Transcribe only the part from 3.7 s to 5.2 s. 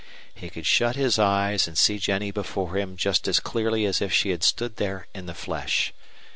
as if she had stood there